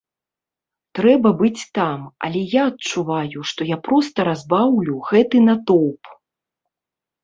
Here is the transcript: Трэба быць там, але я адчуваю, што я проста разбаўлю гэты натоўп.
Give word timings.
Трэба 0.99 1.29
быць 1.41 1.63
там, 1.79 1.99
але 2.29 2.41
я 2.55 2.61
адчуваю, 2.71 3.47
што 3.53 3.71
я 3.75 3.81
проста 3.87 4.19
разбаўлю 4.33 5.01
гэты 5.13 5.49
натоўп. 5.49 6.15